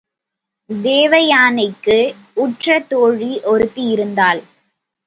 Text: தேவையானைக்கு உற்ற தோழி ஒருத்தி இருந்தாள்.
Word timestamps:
தேவையானைக்கு 0.69 1.99
உற்ற 2.35 2.79
தோழி 2.89 3.31
ஒருத்தி 3.43 3.85
இருந்தாள். 3.89 4.41